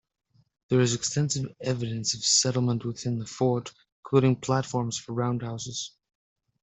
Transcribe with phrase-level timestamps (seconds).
[0.69, 3.71] There is extensive evidence of settlement within the fort,
[4.03, 5.91] including platforms for roundhouses.